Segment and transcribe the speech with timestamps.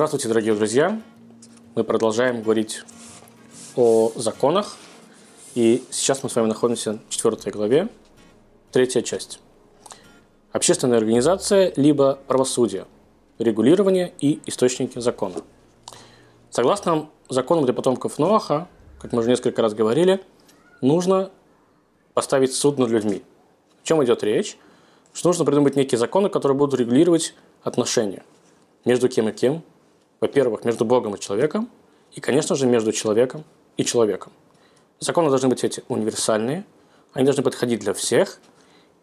[0.00, 0.98] Здравствуйте, дорогие друзья!
[1.74, 2.84] Мы продолжаем говорить
[3.76, 4.78] о законах.
[5.54, 7.86] И сейчас мы с вами находимся в четвертой главе,
[8.72, 9.40] третья часть.
[10.52, 12.86] Общественная организация либо правосудие,
[13.38, 15.42] регулирование и источники закона.
[16.48, 18.68] Согласно законам для потомков Ноаха,
[19.02, 20.24] как мы уже несколько раз говорили,
[20.80, 21.30] нужно
[22.14, 23.22] поставить суд над людьми.
[23.82, 24.56] О чем идет речь?
[25.12, 28.24] Что нужно придумать некие законы, которые будут регулировать отношения
[28.86, 29.62] между кем и кем.
[30.20, 31.68] Во-первых, между Богом и человеком,
[32.12, 33.44] и, конечно же, между человеком
[33.76, 34.32] и человеком.
[34.98, 36.64] Законы должны быть эти универсальные,
[37.12, 38.38] они должны подходить для всех,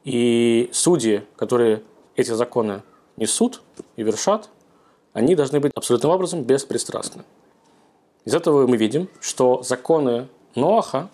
[0.04, 1.82] и судьи, которые
[2.16, 2.84] эти законы
[3.18, 3.62] несут
[3.96, 4.50] и вершат,
[5.14, 7.24] они должны быть абсолютным образом беспристрастны.
[8.26, 11.10] Из этого мы видим, что законы Ноаха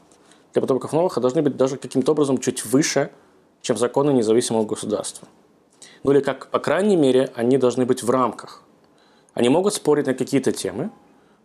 [0.51, 3.11] для потомков Ноаха должны быть даже каким-то образом чуть выше,
[3.61, 5.27] чем законы независимого государства.
[6.03, 8.61] Ну или как, по крайней мере, они должны быть в рамках.
[9.33, 10.91] Они могут спорить на какие-то темы,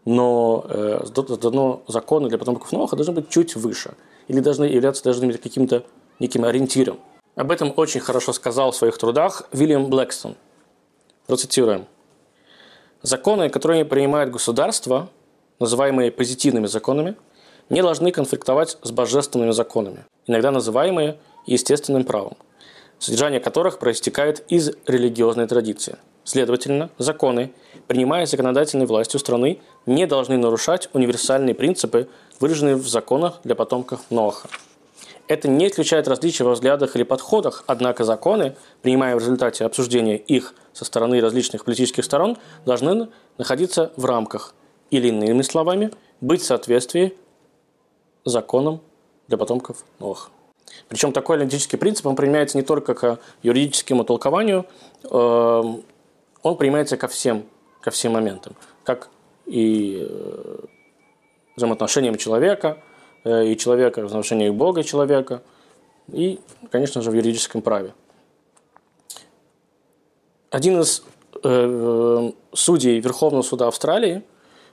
[0.04, 1.04] но э,
[1.40, 3.94] дано законы для потомков Ноаха должны быть чуть выше
[4.28, 5.84] или должны являться должны быть каким-то
[6.18, 6.98] неким ориентиром.
[7.34, 10.34] Об этом очень хорошо сказал в своих трудах Вильям Блэкстон.
[11.26, 11.86] Процитируем.
[13.02, 15.08] Законы, которые принимает государство,
[15.60, 17.16] называемые позитивными законами,
[17.70, 22.36] не должны конфликтовать с божественными законами, иногда называемые естественным правом,
[22.98, 25.96] содержание которых проистекает из религиозной традиции.
[26.28, 27.54] Следовательно, законы,
[27.86, 32.06] принимая законодательной властью страны, не должны нарушать универсальные принципы,
[32.38, 34.50] выраженные в законах для потомков Ноаха.
[35.26, 40.52] Это не исключает различия во взглядах или подходах, однако законы, принимая в результате обсуждения их
[40.74, 44.54] со стороны различных политических сторон, должны находиться в рамках
[44.90, 47.16] или, иными словами, быть в соответствии
[48.26, 48.82] законом
[49.28, 50.28] для потомков Ноаха.
[50.90, 54.66] Причем такой аналитический принцип, он применяется не только к юридическому толкованию,
[55.10, 55.84] эм,
[56.42, 57.44] он применяется ко всем,
[57.80, 58.54] ко всем моментам,
[58.84, 59.08] как
[59.46, 60.58] и э,
[61.56, 62.78] взаимоотношениям человека,
[63.24, 65.42] э, и человека, взаимоотношениям Бога и человека,
[66.12, 66.40] и,
[66.70, 67.92] конечно же, в юридическом праве.
[70.50, 71.02] Один из
[71.42, 74.22] э, судей Верховного суда Австралии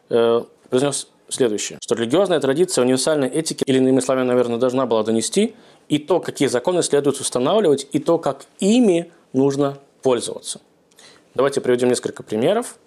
[0.09, 5.55] э, произнес следующее, что религиозная традиция универсальной этики, или иными словами, наверное, должна была донести
[5.89, 10.61] и то, какие законы следует устанавливать, и то, как ими нужно пользоваться.
[11.35, 12.77] Давайте приведем несколько примеров.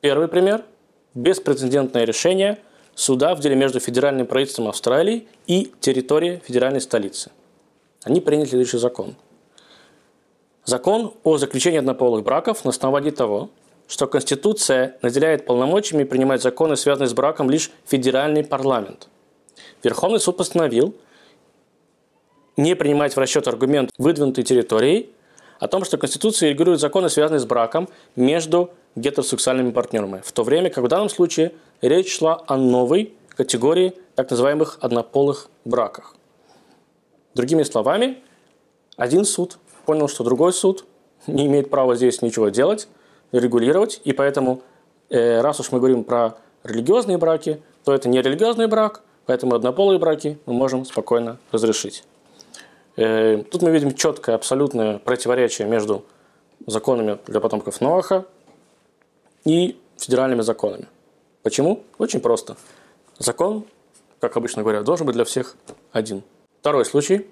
[0.00, 0.64] Первый пример–
[1.14, 2.60] беспрецедентное решение
[2.94, 7.32] суда в деле между федеральным правительством Австралии и территорией федеральной столицы.
[8.04, 9.16] Они приняли следующий закон.
[10.64, 13.50] Закон о заключении однополых браков на основании того,
[13.88, 19.08] что Конституция наделяет полномочиями принимать законы, связанные с браком, лишь федеральный парламент.
[19.82, 20.94] Верховный суд постановил
[22.56, 25.10] не принимать в расчет аргумент выдвинутой территорией
[25.60, 30.70] о том, что Конституция регулирует законы, связанные с браком между гетеросексуальными партнерами, в то время
[30.70, 36.16] как в данном случае речь шла о новой категории так называемых однополых браках.
[37.34, 38.18] Другими словами,
[38.96, 40.86] один суд понял, что другой суд
[41.26, 42.88] не имеет права здесь ничего делать,
[43.30, 44.62] регулировать, и поэтому,
[45.10, 49.98] э, раз уж мы говорим про религиозные браки, то это не религиозный брак, поэтому однополые
[49.98, 52.02] браки мы можем спокойно разрешить.
[53.00, 56.04] Э, тут мы видим четкое, абсолютное противоречие между
[56.66, 58.26] законами для потомков Ноаха
[59.44, 60.86] и федеральными законами.
[61.42, 61.82] Почему?
[61.98, 62.56] Очень просто.
[63.18, 63.64] Закон,
[64.20, 65.56] как обычно говорят, должен быть для всех
[65.92, 66.22] один.
[66.60, 67.26] Второй случай.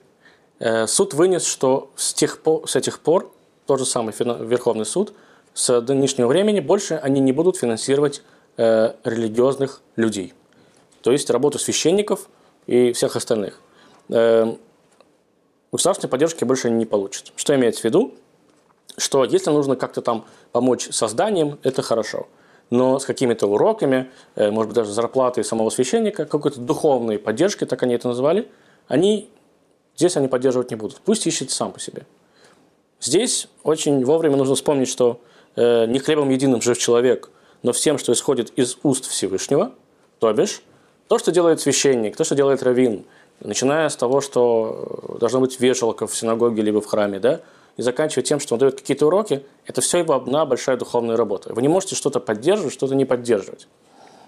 [0.59, 3.31] Э, суд вынес, что с, тех по, с этих пор,
[3.67, 5.13] тот же самый Верховный суд–
[5.59, 8.23] с нынешнего времени больше они не будут финансировать
[8.57, 10.33] э, религиозных людей.
[11.03, 12.29] То есть работу священников
[12.69, 13.61] и всех остальных.
[14.09, 14.55] Э,
[15.73, 17.33] государственной поддержки больше не получат.
[17.37, 18.15] Что имеется в виду?
[18.97, 22.27] Что если нужно как-то там помочь созданием, это хорошо.
[22.71, 27.83] Но с какими-то уроками, э, может быть, даже зарплатой самого священника, какой-то духовной поддержки, так
[27.83, 28.49] они это назвали,
[28.89, 29.31] они
[29.97, 31.01] здесь они поддерживать не будут.
[31.05, 32.07] Пусть ищет сам по себе.
[33.01, 35.21] Здесь очень вовремя нужно вспомнить, что
[35.61, 37.31] Э, не хлебом единым жив человек,
[37.65, 39.73] но всем, что исходит из уст Всевышнего,
[40.21, 40.63] то бишь
[41.09, 43.05] то, что делает священник, то, что делает раввин,
[43.41, 47.41] начиная с того, что должна быть вешалка в синагоге либо в храме, да,
[47.77, 51.55] и заканчивая тем, что он дает какие-то уроки, это все его одна большая духовная работа.
[51.55, 53.69] Вы не можете что-то поддерживать, что-то не поддерживать.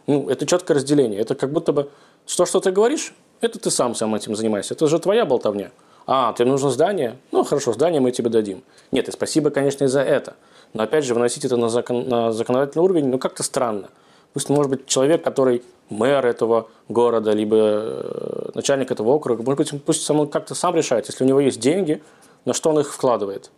[0.07, 1.21] Ну, это четкое разделение.
[1.21, 1.91] Это как будто бы,
[2.27, 4.75] что, что ты говоришь, это ты сам сам этим занимаешься.
[4.75, 5.73] Это же твоя болтовня.
[6.07, 7.19] А, тебе нужно здание?
[7.33, 8.63] Ну, хорошо, здание мы тебе дадим.
[8.93, 10.35] Нет, и спасибо, конечно, и за это.
[10.73, 13.91] Но опять же, выносить это на, закон, на законодательный уровень, ну как-то странно.
[14.33, 19.85] Пусть, может быть, человек, который мэр этого города, либо э, начальник этого округа, может быть,
[19.85, 22.03] пусть сам как-то сам решает, если у него есть деньги,
[22.45, 23.51] на что он их вкладывает.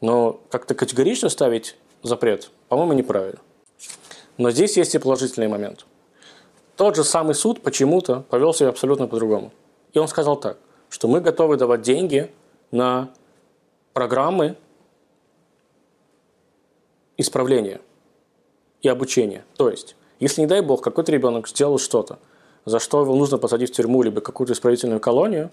[0.00, 3.38] Но как-то категорично ставить запрет по-моему, неправильно.
[4.36, 5.86] Но здесь есть и положительный момент.
[6.76, 9.52] Тот же самый суд почему-то повел себя абсолютно по-другому.
[9.92, 12.32] И он сказал так, что мы готовы давать деньги
[12.72, 13.12] на
[13.92, 14.56] программы
[17.16, 17.80] исправления
[18.82, 19.44] и обучения.
[19.56, 19.94] То есть,
[20.24, 22.18] если, не дай бог, какой-то ребенок сделал что-то,
[22.64, 25.50] за что его нужно посадить в тюрьму либо какую-то исправительную колонию,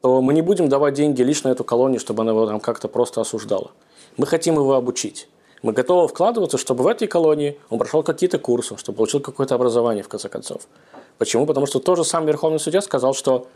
[0.00, 2.88] то мы не будем давать деньги лишь на эту колонию, чтобы она его там как-то
[2.88, 3.70] просто осуждала.
[4.16, 5.28] Мы хотим его обучить.
[5.62, 10.02] Мы готовы вкладываться, чтобы в этой колонии он прошел какие-то курсы, чтобы получил какое-то образование,
[10.02, 10.62] в конце концов.
[11.18, 11.46] Почему?
[11.46, 13.46] Потому что тот же самый Верховный Судья сказал, что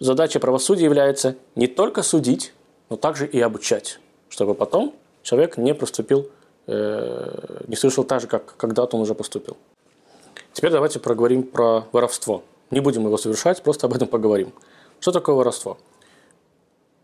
[0.00, 2.54] задача правосудия является не только судить,
[2.90, 4.00] но также и обучать,
[4.30, 6.28] чтобы потом человек не проступил,
[6.66, 9.56] э, не совершил так же, как когда-то он уже поступил.
[10.56, 12.42] Теперь давайте проговорим про воровство.
[12.70, 14.54] Не будем его совершать, просто об этом поговорим.
[15.00, 15.76] Что такое воровство?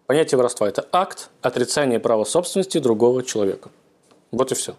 [0.07, 3.69] Понятие воровства– это акт отрицания права собственности другого человека.
[4.31, 4.75] Вот и все.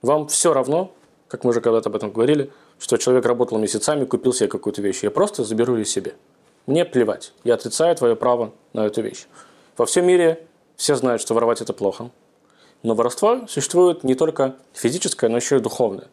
[0.00, 0.92] Вам все равно,
[1.26, 5.02] как мы уже когда-то об этом говорили, что человек работал месяцами, купил себе какую-то вещь.
[5.02, 6.14] Я просто заберу ее себе.
[6.66, 7.32] Мне плевать.
[7.42, 9.26] Я отрицаю твое право на эту вещь.
[9.76, 10.46] Во всем мире
[10.76, 12.12] все знают, что воровать это плохо.
[12.84, 16.06] Но воровство существует не только физическое, но еще и духовное.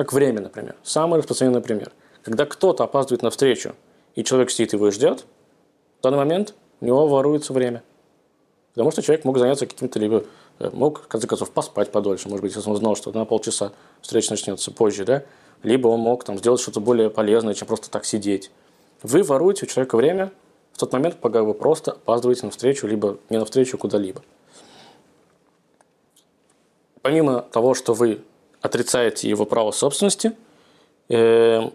[0.00, 0.76] Как время, например.
[0.82, 1.92] Самый распространенный пример.
[2.22, 3.74] Когда кто-то опаздывает на встречу,
[4.14, 5.26] и человек сидит его и ждет,
[5.98, 7.82] в данный момент у него воруется время.
[8.72, 10.24] Потому что человек мог заняться каким-то либо
[10.58, 13.72] э, мог, в конце концов, поспать подольше, может быть, если он знал, что на полчаса
[14.00, 15.22] встреча начнется позже, да,
[15.62, 18.50] либо он мог там сделать что-то более полезное, чем просто так сидеть.
[19.02, 20.32] Вы воруете у человека время
[20.72, 24.22] в тот момент, пока вы просто опаздываете на встречу, либо не на встречу, куда-либо.
[27.02, 28.22] Помимо того, что вы
[28.60, 30.32] отрицаете его право собственности,
[31.08, 31.70] э,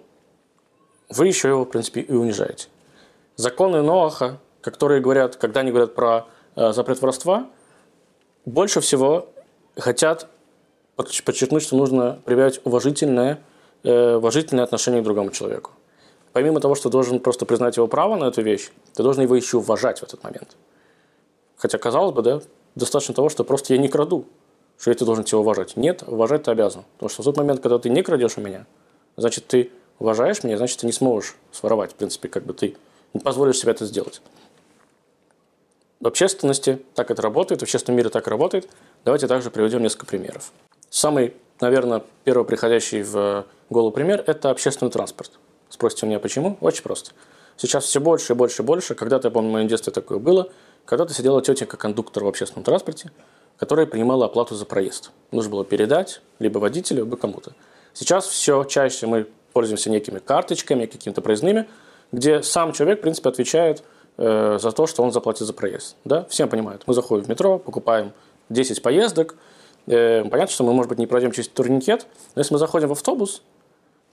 [1.10, 2.68] вы еще его, в принципе, и унижаете.
[3.36, 7.48] Законы Ноаха, которые говорят, когда они говорят про э, запрет воровства,
[8.46, 9.28] больше всего
[9.76, 10.28] хотят
[10.96, 13.42] подчеркнуть, что нужно проявлять уважительное,
[13.84, 15.72] э, уважительное отношение к другому человеку.
[16.32, 19.58] Помимо того, что должен просто признать его право на эту вещь, ты должен его еще
[19.58, 20.56] уважать в этот момент.
[21.58, 22.42] Хотя, казалось бы, да,
[22.76, 24.26] достаточно того, что просто я не краду,
[24.80, 25.77] что я ты должен тебя уважать.
[25.77, 26.83] Нет, уважать ты обязан.
[26.94, 28.66] Потому что в тот момент, когда ты не крадешь у меня,
[29.18, 31.92] значит, ты уважаешь меня, значит, ты не сможешь своровать.
[31.92, 32.75] В принципе, как бы ты
[33.13, 34.22] не позволишь себе это сделать.
[36.00, 38.69] В общественности так это работает, в общественном мире так работает.
[39.06, 40.51] Давайте также приведем несколько примеров.
[40.89, 45.31] Самый, наверное, первый приходящий в голову пример– это общественный транспорт.
[45.69, 46.57] Спросите у меня, почему?
[46.62, 47.12] Очень просто.
[47.57, 48.95] Сейчас все больше и больше и больше.
[48.95, 50.50] Когда-то, я помню, в моем детстве такое было.
[50.86, 53.12] Когда-то сидела тетенька-кондуктор в общественном транспорте,
[53.57, 55.12] которая принимала оплату за проезд.
[55.31, 57.54] Нужно было передать либо водителю, либо кому-то.
[57.94, 61.68] Сейчас все чаще мы пользуемся некими карточками, какими-то проездными,
[62.12, 63.84] где сам человек, в принципе, отвечает
[64.18, 65.96] э, за то, что он заплатит за проезд.
[66.04, 66.25] Да?
[66.30, 66.84] Все понимают.
[66.88, 68.12] Мы заходим в метро, покупаем
[68.50, 69.36] 10 поездок.
[69.88, 72.06] Э, понятно, что мы, может быть, не пройдем через турникет,
[72.36, 73.42] но если мы заходим в автобус,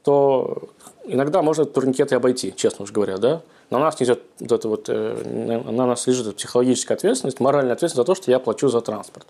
[0.02, 0.68] то
[1.04, 3.18] иногда можно турникет и обойти, честно уж говоря.
[3.18, 3.42] Да?
[3.70, 8.14] На нас несет вот это вот, э, на нас лежит психологическая ответственность, моральная ответственность за
[8.14, 9.26] то, что я плачу за транспорт.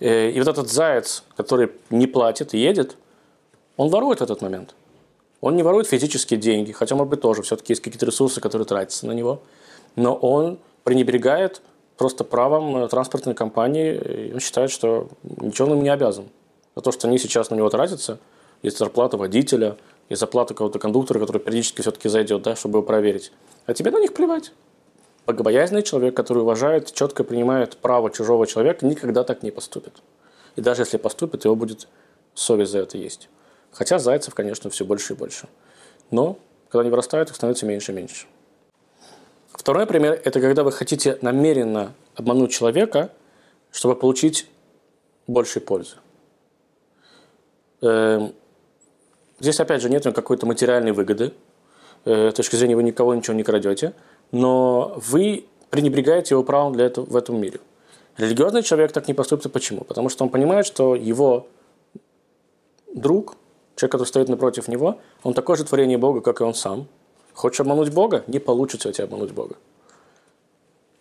[0.00, 2.96] Э, и вот этот заяц, который не платит и едет,
[3.76, 4.74] он ворует этот момент.
[5.40, 9.06] Он не ворует физические деньги, хотя, может быть, тоже все-таки есть какие-то ресурсы, которые тратятся
[9.06, 9.40] на него.
[9.96, 11.62] Но он пренебрегает
[11.96, 16.26] просто правом э, транспортной компании, и он считает, что ничего он им не обязан.
[16.76, 18.18] За то, что они сейчас на него тратятся,
[18.62, 19.76] есть зарплата водителя,
[20.08, 23.32] есть зарплата какого-то кондуктора, который периодически все-таки зайдет, да, чтобы его проверить.
[23.66, 24.52] А тебе на них плевать.
[25.26, 30.02] Богобоязненный человек, который уважает, четко принимает право чужого человека, никогда так не поступит.
[30.56, 31.88] И даже если поступит, его будет
[32.34, 33.28] совесть за это есть.
[33.72, 35.46] Хотя зайцев, конечно, все больше и больше.
[36.10, 36.38] Но
[36.68, 38.26] когда они вырастают, их становится меньше и меньше.
[39.52, 43.12] Второй пример– это когда вы хотите намеренно обмануть человека,
[43.70, 44.46] чтобы получить
[45.26, 45.96] больше пользы.
[47.82, 48.34] Эм,
[49.40, 51.32] здесь, опять же, нет какой-то материальной выгоды.
[52.04, 53.94] Э, с точки зрения вы никого ничего не крадете.
[54.32, 57.60] Но вы пренебрегаете его правом для этого, в этом мире.
[58.16, 59.50] Религиозный человек так не поступит.
[59.52, 59.82] Почему?
[59.82, 61.48] Потому что он понимает, что его
[62.94, 63.36] друг
[63.80, 66.86] Человек, который стоит напротив него, он такое же творение Бога, как и он сам.
[67.32, 68.24] Хочешь обмануть Бога?
[68.26, 69.56] Не получится у тебя обмануть Бога.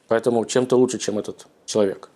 [0.07, 2.09] Поэтому чем ты лучше, чем этот человек.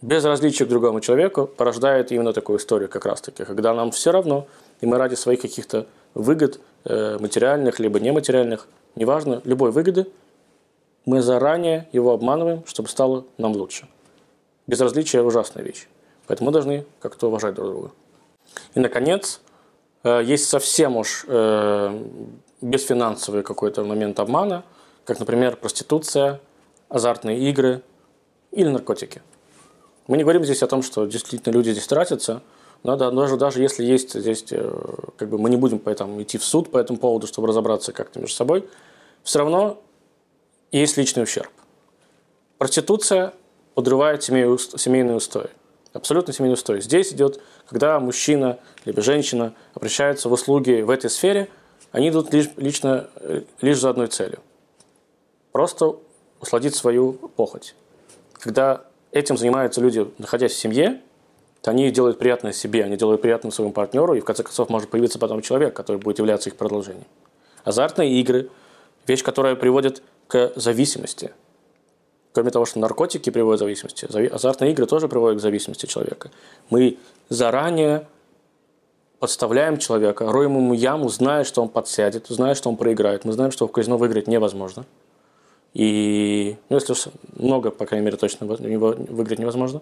[0.00, 4.46] Безразличие к другому человеку порождает именно такую историю как раз-таки, когда нам все равно,
[4.82, 10.06] и мы ради своих каких-то выгод, э, материальных либо нематериальных, неважно, любой выгоды,
[11.06, 13.88] мы заранее его обманываем, чтобы стало нам лучше.
[14.66, 15.88] Безразличие– ужасная вещь.
[16.26, 17.90] Поэтому мы должны как-то уважать друг друга.
[18.74, 19.40] И, наконец,
[20.04, 22.02] Э, есть совсем уж э,
[22.60, 24.64] бесфинансовый какой-то момент обмана,
[25.04, 26.40] как, например, проституция,
[26.88, 27.82] азартные игры
[28.50, 29.22] или наркотики.
[30.08, 32.42] Мы не говорим здесь о том, что действительно люди здесь тратятся,
[32.82, 34.80] но да, даже, даже если есть здесь, э,
[35.16, 38.18] как бы мы не будем поэтому идти в суд по этому поводу, чтобы разобраться как-то
[38.18, 38.68] между собой,
[39.22, 39.80] все равно
[40.72, 41.50] есть личный ущерб.
[42.58, 43.34] Проституция
[43.74, 45.50] подрывает семейные устои.
[45.92, 46.80] Абсолютно семейный устой.
[46.80, 51.48] Здесь идет, когда мужчина либо женщина обращаются в услуги в этой сфере,
[51.92, 54.40] они идут лишь, лично, э, лишь за одной целью.
[55.52, 55.96] Просто
[56.40, 57.74] усладить свою похоть.
[58.32, 61.00] Когда этим занимаются люди, находясь в семье,
[61.64, 65.18] они делают приятное себе, они делают приятное своему партнеру, и в конце концов может появиться
[65.18, 67.06] потом человек, который будет являться их продолжением.
[67.64, 68.50] Азартные игры–
[69.06, 71.32] вещь, которая приводит к зависимости.
[72.32, 76.30] Кроме того, что наркотики приводят к зависимости, азартные игры тоже приводят к зависимости человека.
[76.70, 78.06] Мы заранее
[79.18, 83.24] подставляем человека, роем ему яму, зная, что он подсядет, зная, что он проиграет.
[83.24, 84.84] Мы знаем, что в казино выиграть невозможно.
[85.74, 87.04] И, ну, если уж
[87.36, 89.80] много, по крайней мере, точно выиграть невозможно.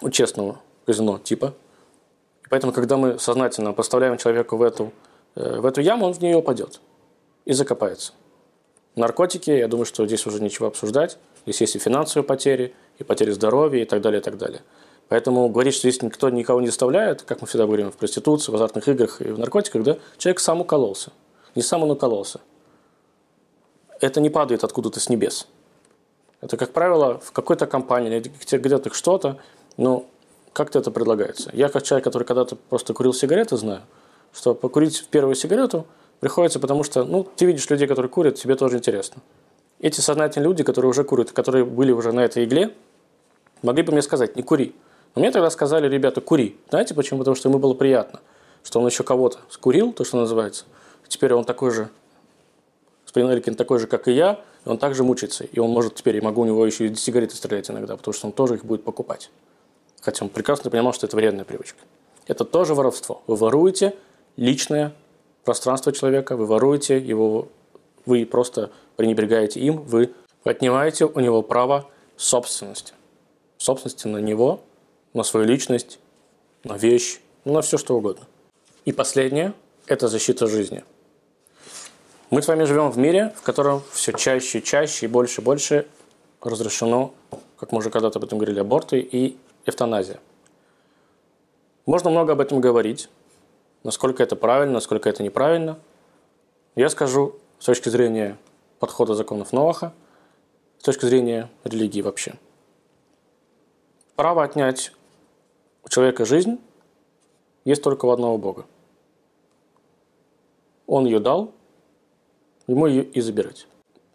[0.00, 1.54] У честного казино типа.
[2.44, 4.92] И поэтому, когда мы сознательно поставляем человека в эту,
[5.34, 6.80] э, в эту яму, он в нее упадет
[7.44, 8.12] и закопается.
[8.94, 11.18] Наркотики, я думаю, что здесь уже ничего обсуждать.
[11.44, 14.62] Здесь есть и финансовые потери, и потери здоровья, и так далее, и так далее.
[15.08, 18.54] Поэтому говорить, что здесь никто никого не заставляет, как мы всегда говорим, в проституции, в
[18.54, 21.12] азартных играх и в наркотиках, да, человек сам укололся.
[21.54, 22.40] Не сам он укололся
[24.00, 25.46] это не падает откуда-то с небес.
[26.40, 29.38] Это, как правило, в какой-то компании где-то что-то,
[29.76, 30.06] но
[30.52, 31.50] как-то это предлагается.
[31.52, 33.82] Я, как человек, который когда-то просто курил сигареты, знаю,
[34.32, 35.86] что покурить первую сигарету
[36.20, 39.22] приходится, потому что, ну, ты видишь людей, которые курят, тебе тоже интересно.
[39.80, 42.74] Эти сознательные люди, которые уже курят, которые были уже на этой игле,
[43.62, 44.74] могли бы мне сказать, не кури.
[45.14, 46.58] Но мне тогда сказали, ребята, кури.
[46.70, 47.18] Знаете почему?
[47.18, 48.20] Потому что ему было приятно,
[48.62, 50.64] что он еще кого-то скурил, то, что называется.
[51.08, 51.90] Теперь он такой же
[53.16, 55.44] Господин такой же, как и я, и он также мучается.
[55.44, 58.26] И он может теперь, и могу у него еще и сигареты стрелять иногда, потому что
[58.26, 59.30] он тоже их будет покупать.
[60.06, 61.80] Хотя он прекрасно понимал, что это вредная привычка.
[62.28, 63.22] Это тоже воровство.
[63.26, 63.96] Вы воруете
[64.36, 64.94] личное
[65.42, 67.48] пространство человека, вы воруете его,
[68.04, 70.12] вы просто пренебрегаете им, вы
[70.44, 72.92] отнимаете у него право собственности.
[73.58, 74.60] Собственности на него,
[75.12, 75.98] на свою личность,
[76.62, 78.26] на вещь, на все что угодно.
[78.84, 79.54] И последнее–
[79.88, 80.84] это защита жизни–
[82.30, 85.44] мы с вами живем в мире, в котором все чаще и чаще и больше и
[85.44, 85.86] больше
[86.42, 87.14] разрешено,
[87.56, 90.20] как мы уже когда-то об этом говорили, аборты и эвтаназия.
[91.84, 93.08] Можно много об этом говорить,
[93.84, 95.78] насколько это правильно, насколько это неправильно.
[96.74, 98.38] Я скажу с точки зрения
[98.78, 99.92] подхода законов Ноаха,
[100.78, 102.34] с точки зрения религии вообще.
[104.14, 104.92] Право отнять
[105.84, 106.58] у человека жизнь
[107.64, 108.66] есть только у одного Бога.
[110.86, 111.52] Он ее дал,
[112.66, 113.66] ему ее и забирать.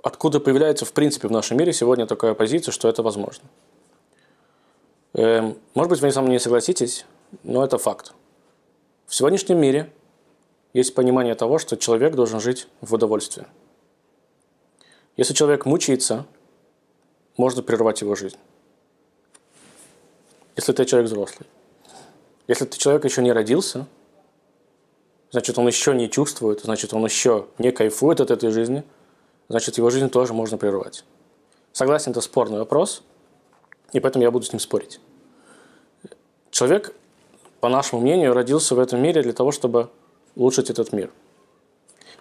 [0.03, 3.47] Откуда появляется, в принципе, в нашем мире сегодня такая позиция, что это возможно.
[5.13, 7.05] Эм, может быть, вы со мной не согласитесь,
[7.43, 8.13] но это факт.
[9.07, 9.91] В сегодняшнем мире
[10.73, 13.45] есть понимание того, что человек должен жить в удовольствии.
[15.17, 16.25] Если человек мучается,
[17.37, 18.37] можно прервать его жизнь.
[20.55, 21.47] Если ты человек взрослый.
[22.47, 23.87] Если ты человек еще не родился–
[25.31, 28.83] значит, он еще не чувствует, значит, он еще не кайфует от этой жизни,
[29.49, 31.03] значит, его жизнь тоже можно прервать.
[31.71, 33.01] Согласен, это спорный вопрос,
[33.93, 34.99] и поэтому я буду с ним спорить.
[36.49, 36.93] Человек,
[37.59, 39.89] по нашему мнению, родился в этом мире для того, чтобы
[40.35, 41.09] улучшить этот мир.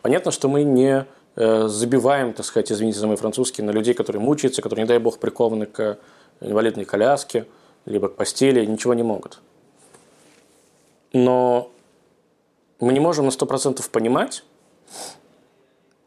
[0.03, 4.23] Понятно, что мы не э, забиваем, так сказать, извините за мой французский, на людей, которые
[4.23, 5.99] мучаются, которые, не дай бог, прикованы к
[6.41, 7.47] инвалидной коляске,
[7.85, 9.41] либо к постели, ничего не могут.
[11.13, 11.71] Но
[12.79, 14.45] мы не можем на 100% понимать,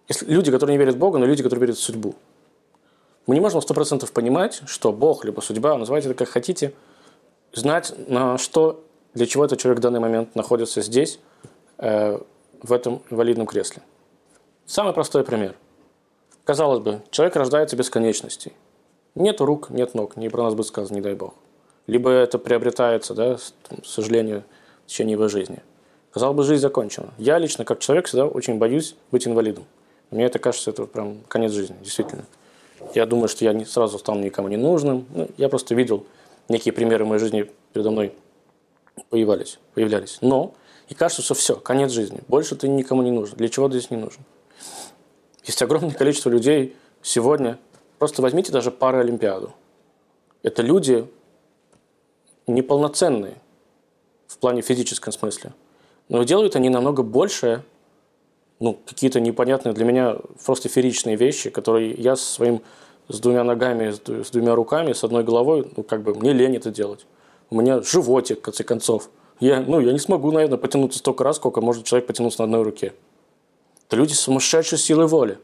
[0.07, 2.15] если люди, которые не верят в Бога, но люди, которые верят в судьбу.
[3.25, 6.73] Мы не можем на 100% понимать, что Бог, либо судьба, называйте это как хотите,
[7.53, 11.19] знать, на что, для чего этот человек в данный момент находится здесь,
[11.77, 12.19] э,
[12.61, 13.81] в этом инвалидном кресле.
[14.65, 15.55] Самый простой пример.
[16.43, 18.53] Казалось бы, человек рождается без конечностей.
[19.15, 21.33] Нет рук, нет ног, не про нас будет сказано, не дай Бог.
[21.87, 24.43] Либо это приобретается, да, к сожалению,
[24.85, 25.61] в течение его жизни–
[26.13, 27.07] Казалось бы, жизнь закончена.
[27.17, 29.65] Я лично, как человек, всегда очень боюсь быть инвалидом.
[30.11, 32.25] Мне это кажется, это прям конец жизни, действительно.
[32.93, 35.05] Я думаю, что я не сразу стану никому не нужным.
[35.13, 36.05] Ну, я просто видел
[36.49, 38.13] некие примеры в моей жизни передо мной
[39.09, 39.59] появлялись.
[39.73, 40.17] появлялись.
[40.21, 40.53] Но
[40.89, 42.19] и кажется, что все, конец жизни.
[42.27, 43.37] Больше ты никому не нужен.
[43.37, 44.21] Для чего ты здесь не нужен?
[45.43, 47.57] Есть огромное количество людей сегодня.
[47.99, 49.53] Просто возьмите даже Паралимпиаду.
[50.41, 51.07] Это люди
[52.47, 53.35] неполноценные
[54.27, 55.53] в плане физическом смысле.
[56.09, 57.63] Но делают они намного больше,
[58.63, 60.15] ну, какие-то непонятные для меня
[60.45, 62.61] просто феричные вещи, которые я своим
[63.09, 66.71] с двумя ногами, с двумя руками, с одной головой, ну, как бы мне лень это
[66.71, 67.05] делать.
[67.49, 69.09] У меня животик, в конце концов.
[69.41, 72.63] Я, ну, я не смогу, наверное, потянуться столько раз, сколько может человек потянуться на одной
[72.63, 72.93] руке.
[73.87, 75.39] Это люди с сумасшедшей силой воли.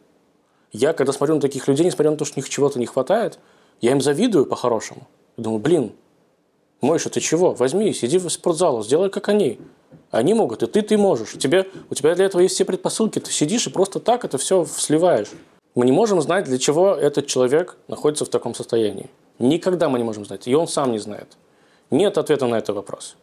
[0.71, 3.37] Я, когда смотрю на таких людей, несмотря на то, что у них чего-то не хватает,
[3.81, 5.09] я им завидую по-хорошему.
[5.35, 5.91] Думаю, блин,
[6.81, 7.53] Мойша, ты чего?
[7.53, 9.59] Возьми, сиди в спортзале, сделай как они.
[10.11, 11.35] Они могут, и ты, ты можешь.
[11.35, 13.19] У тебя, у тебя для этого есть все предпосылки.
[13.19, 15.29] Ты сидишь и просто так это все сливаешь.
[15.75, 19.09] Мы не можем знать, для чего этот человек находится в таком состоянии.
[19.37, 20.47] Никогда мы не можем знать.
[20.47, 21.37] И он сам не знает.
[21.91, 23.15] Нет ответа на этот вопрос.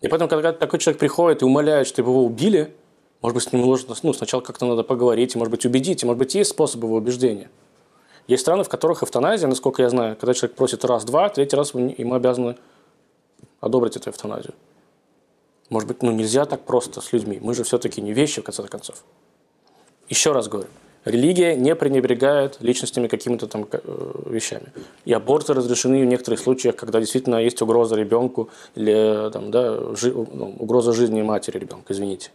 [0.00, 2.74] И поэтому, когда такой человек приходит и умоляет, чтобы его убили,
[3.20, 6.34] может быть, с ним нужно ну, сначала как-то надо поговорить, может быть, убедить, может быть,
[6.34, 7.50] есть способы его убеждения.
[8.30, 12.14] Есть страны, в которых эвтаназия, насколько я знаю, когда человек просит раз-два, третий раз ему
[12.14, 12.54] обязаны
[13.60, 14.54] одобрить эту эвтаназию.
[15.68, 17.40] Может быть, ну нельзя так просто с людьми.
[17.42, 19.02] Мы же все-таки не вещи, в конце концов.
[20.08, 20.68] Еще раз говорю,
[21.04, 23.78] религия не пренебрегает личностями какими-то там э,
[24.26, 24.66] вещами.
[25.04, 30.12] И аборты разрешены в некоторых случаях, когда действительно есть угроза ребенку или там, да, жи,
[30.12, 32.30] ну, угроза жизни матери ребенка, извините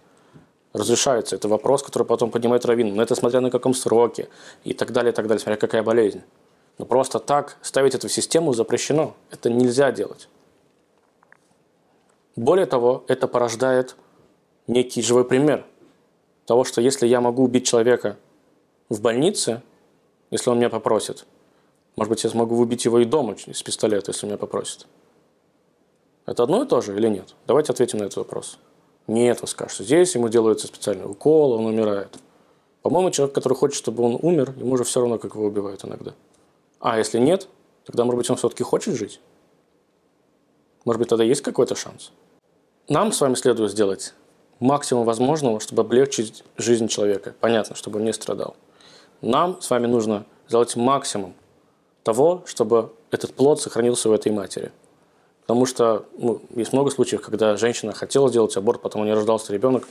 [0.75, 1.35] разрешается.
[1.35, 2.95] Это вопрос, который потом поднимает раввин.
[2.95, 4.29] Но это смотря на каком сроке
[4.63, 6.21] и так далее, и так далее, смотря какая болезнь.
[6.77, 9.15] Но просто так ставить это в систему запрещено.
[9.31, 10.27] Это нельзя делать.
[12.35, 13.95] Более того, это порождает
[14.67, 15.65] некий живой пример
[16.45, 18.17] того, что если я могу убить человека
[18.89, 19.61] в больнице,
[20.31, 21.25] если он меня попросит,
[21.95, 24.85] может быть, я смогу убить его и дома с пистолета, если меня попросит.
[26.25, 27.35] Это одно и то же или нет?
[27.47, 28.59] Давайте ответим на этот вопрос.
[29.07, 32.17] Нет, вы скажете, здесь ему делается специальный укол, он умирает.
[32.81, 36.13] По-моему, человек, который хочет, чтобы он умер, ему уже все равно, как его убивают иногда.
[36.79, 37.47] А если нет,
[37.85, 39.19] тогда, может быть, он все-таки хочет жить?
[40.85, 42.11] Может быть, тогда есть какой-то шанс?
[42.89, 44.13] Нам с вами следует сделать
[44.59, 47.35] максимум возможного, чтобы облегчить жизнь человека.
[47.39, 48.55] Понятно, чтобы он не страдал.
[49.21, 51.33] Нам с вами нужно сделать максимум
[52.03, 54.71] того, чтобы этот плод сохранился в этой матери–
[55.45, 59.53] Потому что ну, есть много случаев, когда женщина хотела сделать аборт, потом у нее рождался
[59.53, 59.87] ребенок,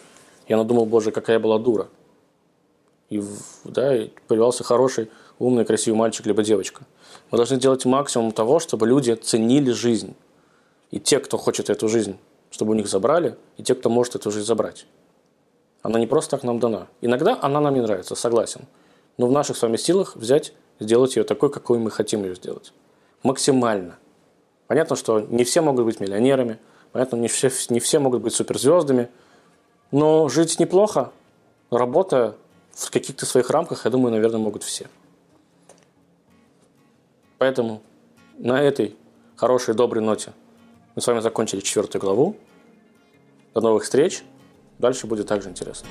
[0.47, 1.89] и она думала, боже, какая я была дура.
[3.09, 3.23] И,
[3.65, 6.83] да, и появился хороший, умный, красивый мальчик, либо девочка.
[7.31, 10.15] Мы должны делать максимум того, чтобы люди ценили жизнь.
[10.91, 12.19] И те, кто хочет эту жизнь,
[12.51, 14.87] чтобы у них забрали, и те, кто может эту жизнь забрать.
[15.83, 16.89] Она не просто так нам дана.
[17.01, 18.63] Иногда она нам не нравится, согласен.
[19.19, 22.73] Но в наших с вами силах взять, сделать ее такой, какой мы хотим ее сделать.
[23.23, 23.99] Максимально.
[24.67, 26.59] Понятно, что не все могут быть миллионерами,
[26.93, 29.09] понятно, не все, не все могут быть суперзвездами,
[29.91, 31.13] но жить неплохо,
[31.71, 32.35] работая
[32.73, 34.89] в каких-то своих рамках, я думаю, наверное, могут все.
[37.39, 37.83] Поэтому
[38.39, 38.97] на этой
[39.37, 40.33] хорошей, доброй ноте
[40.95, 42.37] мы с вами закончили четвертую главу.
[43.53, 44.25] До новых встреч.
[44.79, 45.89] Дальше будет также интересно.